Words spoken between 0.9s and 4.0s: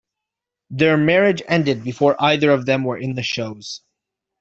marriage ended before either of them were in the shows.